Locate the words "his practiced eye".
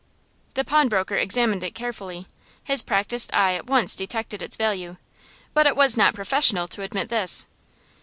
2.63-3.53